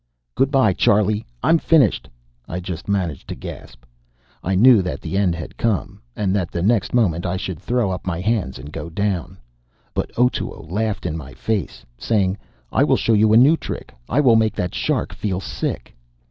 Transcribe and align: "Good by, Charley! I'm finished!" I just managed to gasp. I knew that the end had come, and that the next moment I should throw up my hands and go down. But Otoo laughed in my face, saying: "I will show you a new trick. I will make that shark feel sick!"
"Good 0.33 0.49
by, 0.49 0.73
Charley! 0.73 1.27
I'm 1.43 1.59
finished!" 1.59 2.09
I 2.47 2.59
just 2.59 2.89
managed 2.89 3.27
to 3.27 3.35
gasp. 3.35 3.85
I 4.43 4.55
knew 4.55 4.81
that 4.81 4.99
the 4.99 5.15
end 5.15 5.35
had 5.35 5.57
come, 5.57 6.01
and 6.15 6.35
that 6.35 6.49
the 6.49 6.63
next 6.63 6.95
moment 6.95 7.23
I 7.23 7.37
should 7.37 7.59
throw 7.59 7.91
up 7.91 8.07
my 8.07 8.19
hands 8.19 8.57
and 8.57 8.73
go 8.73 8.89
down. 8.89 9.37
But 9.93 10.09
Otoo 10.17 10.59
laughed 10.67 11.05
in 11.05 11.15
my 11.15 11.35
face, 11.35 11.85
saying: 11.99 12.39
"I 12.71 12.83
will 12.83 12.97
show 12.97 13.13
you 13.13 13.31
a 13.31 13.37
new 13.37 13.55
trick. 13.55 13.93
I 14.09 14.21
will 14.21 14.35
make 14.35 14.55
that 14.55 14.73
shark 14.73 15.13
feel 15.13 15.39
sick!" 15.39 15.95